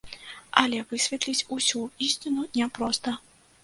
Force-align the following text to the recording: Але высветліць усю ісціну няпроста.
Але 0.61 0.79
высветліць 0.93 1.47
усю 1.59 1.85
ісціну 2.09 2.51
няпроста. 2.61 3.21